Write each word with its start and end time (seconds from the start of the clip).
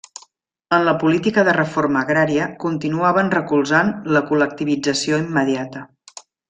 En 0.77 0.85
la 0.87 0.93
política 1.03 1.43
de 1.49 1.53
reforma 1.57 2.01
agrària 2.05 2.49
continuaven 2.65 3.31
recolzant 3.37 3.95
la 4.17 4.27
col·lectivització 4.33 5.25
immediata. 5.29 5.89